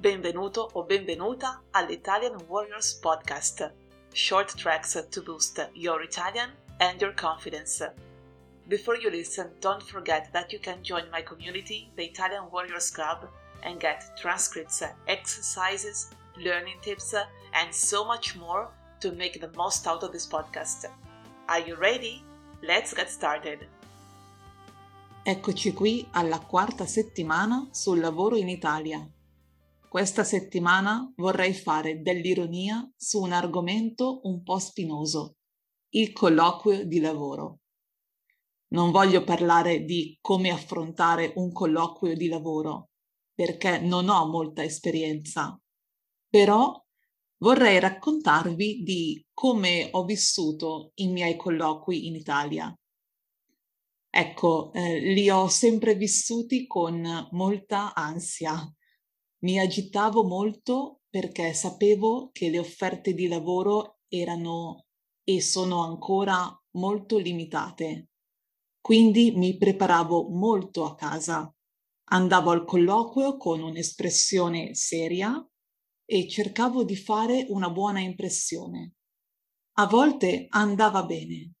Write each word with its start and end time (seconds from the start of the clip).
Benvenuto 0.00 0.70
o 0.74 0.84
benvenuta 0.84 1.60
all'Italian 1.72 2.36
Warriors 2.46 3.00
Podcast, 3.02 3.68
short 4.12 4.54
tracks 4.56 4.96
to 5.10 5.22
boost 5.22 5.70
your 5.74 6.04
Italian 6.04 6.52
and 6.78 7.00
your 7.00 7.12
confidence. 7.14 7.84
Before 8.68 8.96
you 8.96 9.10
listen, 9.10 9.50
don't 9.58 9.82
forget 9.82 10.30
that 10.30 10.52
you 10.52 10.60
can 10.60 10.84
join 10.84 11.10
my 11.10 11.22
community, 11.22 11.90
the 11.96 12.04
Italian 12.04 12.48
Warriors 12.52 12.92
Club, 12.92 13.28
and 13.64 13.80
get 13.80 14.16
transcripts, 14.16 14.84
exercises, 15.08 16.10
learning 16.36 16.78
tips, 16.80 17.14
and 17.52 17.74
so 17.74 18.04
much 18.04 18.36
more 18.36 18.68
to 19.00 19.10
make 19.10 19.40
the 19.40 19.50
most 19.56 19.84
out 19.88 20.04
of 20.04 20.12
this 20.12 20.28
podcast. 20.28 20.86
Are 21.48 21.58
you 21.66 21.74
ready? 21.74 22.22
Let's 22.62 22.94
get 22.94 23.10
started! 23.10 23.66
Eccoci 25.24 25.72
qui 25.72 26.06
alla 26.12 26.38
quarta 26.38 26.86
settimana 26.86 27.66
sul 27.72 27.98
lavoro 27.98 28.36
in 28.36 28.48
Italia. 28.48 29.04
Questa 29.88 30.22
settimana 30.22 31.12
vorrei 31.16 31.54
fare 31.54 32.00
dell'ironia 32.00 32.88
su 32.96 33.20
un 33.20 33.32
argomento 33.32 34.20
un 34.24 34.42
po' 34.42 34.58
spinoso, 34.58 35.36
il 35.90 36.12
colloquio 36.12 36.84
di 36.84 37.00
lavoro. 37.00 37.60
Non 38.68 38.90
voglio 38.90 39.24
parlare 39.24 39.84
di 39.84 40.18
come 40.20 40.50
affrontare 40.50 41.32
un 41.36 41.52
colloquio 41.52 42.14
di 42.14 42.28
lavoro, 42.28 42.90
perché 43.34 43.78
non 43.78 44.08
ho 44.08 44.28
molta 44.28 44.62
esperienza, 44.62 45.58
però 46.28 46.78
vorrei 47.38 47.78
raccontarvi 47.80 48.82
di 48.82 49.24
come 49.32 49.88
ho 49.92 50.04
vissuto 50.04 50.92
i 50.96 51.08
miei 51.08 51.36
colloqui 51.36 52.06
in 52.06 52.14
Italia 52.14 52.74
Ecco, 54.10 54.72
eh, 54.72 54.98
li 54.98 55.28
ho 55.28 55.48
sempre 55.48 55.94
vissuti 55.94 56.66
con 56.66 57.28
molta 57.32 57.94
ansia. 57.94 58.56
Mi 59.40 59.58
agitavo 59.58 60.24
molto 60.24 61.00
perché 61.08 61.52
sapevo 61.54 62.30
che 62.32 62.50
le 62.50 62.58
offerte 62.58 63.14
di 63.14 63.28
lavoro 63.28 63.98
erano 64.08 64.86
e 65.22 65.40
sono 65.40 65.82
ancora 65.82 66.48
molto 66.72 67.18
limitate. 67.18 68.08
Quindi 68.80 69.32
mi 69.32 69.56
preparavo 69.56 70.28
molto 70.30 70.84
a 70.84 70.94
casa. 70.94 71.52
Andavo 72.10 72.50
al 72.50 72.64
colloquio 72.64 73.36
con 73.36 73.62
un'espressione 73.62 74.74
seria 74.74 75.46
e 76.04 76.28
cercavo 76.28 76.84
di 76.84 76.96
fare 76.96 77.46
una 77.50 77.70
buona 77.70 78.00
impressione. 78.00 78.94
A 79.78 79.86
volte 79.86 80.46
andava 80.48 81.04
bene, 81.04 81.52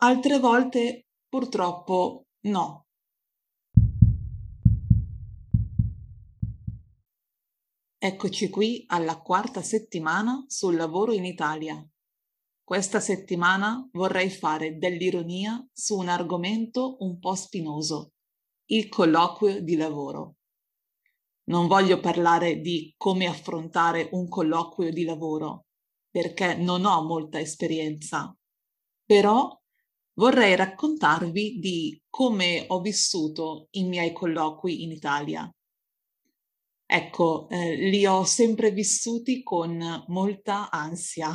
altre 0.00 0.38
volte 0.38 1.04
Purtroppo 1.34 2.26
no. 2.42 2.86
Eccoci 8.04 8.50
qui 8.50 8.84
alla 8.88 9.18
quarta 9.18 9.62
settimana 9.62 10.44
sul 10.46 10.76
lavoro 10.76 11.12
in 11.12 11.24
Italia. 11.24 11.82
Questa 12.62 13.00
settimana 13.00 13.88
vorrei 13.92 14.28
fare 14.28 14.76
dell'ironia 14.76 15.66
su 15.72 15.96
un 15.96 16.08
argomento 16.08 16.98
un 16.98 17.18
po' 17.18 17.34
spinoso, 17.34 18.12
il 18.66 18.90
colloquio 18.90 19.62
di 19.62 19.76
lavoro. 19.76 20.34
Non 21.44 21.66
voglio 21.66 21.98
parlare 21.98 22.60
di 22.60 22.92
come 22.98 23.24
affrontare 23.24 24.10
un 24.12 24.28
colloquio 24.28 24.92
di 24.92 25.04
lavoro, 25.04 25.68
perché 26.10 26.56
non 26.56 26.84
ho 26.84 27.02
molta 27.04 27.40
esperienza, 27.40 28.36
però 29.02 29.50
vorrei 30.18 30.54
raccontarvi 30.56 31.58
di 31.58 32.02
come 32.10 32.66
ho 32.68 32.82
vissuto 32.82 33.68
i 33.70 33.84
miei 33.84 34.12
colloqui 34.12 34.82
in 34.82 34.90
Italia. 34.90 35.50
Ecco, 36.86 37.48
eh, 37.48 37.76
li 37.76 38.06
ho 38.06 38.24
sempre 38.24 38.70
vissuti 38.70 39.42
con 39.42 40.04
molta 40.08 40.70
ansia. 40.70 41.32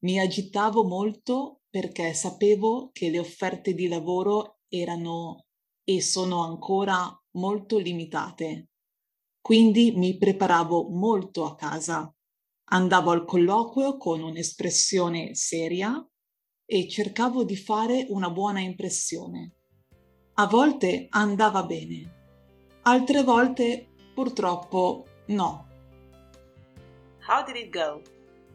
Mi 0.00 0.20
agitavo 0.20 0.84
molto 0.84 1.62
perché 1.70 2.14
sapevo 2.14 2.90
che 2.92 3.10
le 3.10 3.18
offerte 3.18 3.74
di 3.74 3.88
lavoro 3.88 4.58
erano 4.68 5.46
e 5.84 6.02
sono 6.02 6.44
ancora 6.44 7.10
molto 7.32 7.78
limitate. 7.78 8.68
Quindi 9.40 9.92
mi 9.92 10.16
preparavo 10.18 10.90
molto 10.90 11.44
a 11.44 11.54
casa. 11.54 12.14
Andavo 12.70 13.10
al 13.10 13.24
colloquio 13.24 13.96
con 13.96 14.22
un'espressione 14.22 15.34
seria 15.34 16.06
e 16.66 16.86
cercavo 16.86 17.44
di 17.44 17.56
fare 17.56 18.06
una 18.10 18.30
buona 18.30 18.60
impressione. 18.60 19.54
A 20.34 20.46
volte 20.46 21.06
andava 21.08 21.64
bene, 21.64 22.80
altre 22.82 23.22
volte 23.22 23.94
purtroppo 24.18 25.06
no. 25.28 25.64
How 27.20 27.44
did 27.44 27.54
it 27.54 27.70
go? 27.70 28.02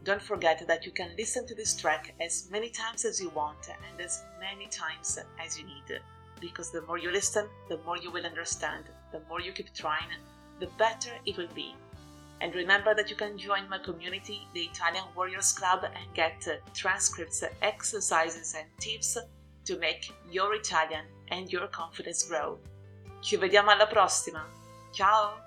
Don't 0.04 0.20
forget 0.20 0.66
that 0.66 0.84
you 0.84 0.92
can 0.92 1.12
listen 1.16 1.46
to 1.46 1.54
this 1.54 1.74
track 1.74 2.12
as 2.20 2.48
many 2.50 2.68
times 2.68 3.06
as 3.06 3.18
you 3.18 3.30
want 3.30 3.70
and 3.70 3.98
as 3.98 4.24
many 4.38 4.66
times 4.66 5.18
as 5.42 5.58
you 5.58 5.64
need. 5.64 6.02
Because 6.38 6.70
the 6.70 6.82
more 6.82 6.98
you 6.98 7.10
listen, 7.10 7.46
the 7.70 7.78
more 7.86 7.96
you 7.96 8.10
will 8.10 8.26
understand, 8.26 8.84
the 9.10 9.22
more 9.26 9.40
you 9.40 9.52
keep 9.52 9.72
trying, 9.72 10.10
the 10.60 10.68
better 10.76 11.12
it 11.24 11.38
will 11.38 11.54
be. 11.54 11.74
And 12.42 12.54
remember 12.54 12.94
that 12.94 13.08
you 13.08 13.16
can 13.16 13.38
join 13.38 13.66
my 13.70 13.78
community, 13.78 14.46
the 14.52 14.64
Italian 14.64 15.04
Warriors 15.16 15.52
Club, 15.52 15.84
and 15.84 16.14
get 16.14 16.46
transcripts, 16.74 17.42
exercises, 17.62 18.54
and 18.54 18.66
tips 18.78 19.16
to 19.64 19.78
make 19.78 20.12
your 20.30 20.54
Italian 20.54 21.06
and 21.28 21.50
your 21.50 21.68
confidence 21.68 22.28
grow. 22.28 22.58
Ci 23.22 23.38
vediamo 23.38 23.70
alla 23.70 23.86
prossima! 23.86 24.44
Ciao! 24.92 25.43